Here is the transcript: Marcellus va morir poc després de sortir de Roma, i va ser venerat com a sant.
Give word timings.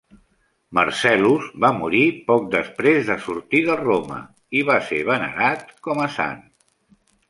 Marcellus 0.79 1.49
va 1.65 1.71
morir 1.81 2.01
poc 2.33 2.49
després 2.57 3.05
de 3.13 3.19
sortir 3.29 3.63
de 3.71 3.79
Roma, 3.85 4.21
i 4.63 4.67
va 4.75 4.83
ser 4.91 5.03
venerat 5.15 5.75
com 5.89 6.07
a 6.11 6.13
sant. 6.21 6.47